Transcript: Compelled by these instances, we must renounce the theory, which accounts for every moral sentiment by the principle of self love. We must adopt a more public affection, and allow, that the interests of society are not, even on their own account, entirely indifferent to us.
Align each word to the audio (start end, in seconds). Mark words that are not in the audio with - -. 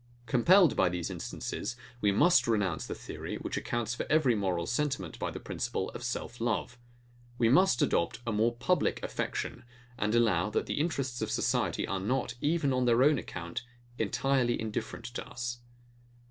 Compelled 0.25 0.75
by 0.75 0.89
these 0.89 1.11
instances, 1.11 1.75
we 2.01 2.11
must 2.11 2.47
renounce 2.47 2.87
the 2.87 2.95
theory, 2.95 3.35
which 3.35 3.55
accounts 3.55 3.93
for 3.93 4.07
every 4.09 4.33
moral 4.33 4.65
sentiment 4.65 5.19
by 5.19 5.29
the 5.29 5.39
principle 5.39 5.91
of 5.91 6.01
self 6.03 6.41
love. 6.41 6.79
We 7.37 7.49
must 7.49 7.83
adopt 7.83 8.19
a 8.25 8.31
more 8.31 8.55
public 8.55 8.99
affection, 9.03 9.63
and 9.99 10.15
allow, 10.15 10.49
that 10.49 10.65
the 10.65 10.79
interests 10.79 11.21
of 11.21 11.29
society 11.29 11.85
are 11.85 11.99
not, 11.99 12.33
even 12.41 12.73
on 12.73 12.85
their 12.85 13.03
own 13.03 13.19
account, 13.19 13.61
entirely 13.99 14.59
indifferent 14.59 15.05
to 15.13 15.27
us. 15.29 15.59